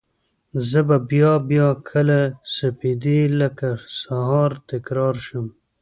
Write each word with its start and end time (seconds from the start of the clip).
زه 0.69 0.79
به 0.87 0.97
بیا، 1.09 1.33
بیا 1.49 1.69
لکه 2.07 2.19
سپیدې 2.55 3.19
لکه 3.39 3.69
سهار، 3.99 4.51
تکرار 4.71 5.15
شم 5.25 5.45